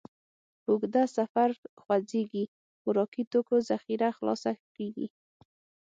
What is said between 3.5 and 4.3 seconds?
ذخیره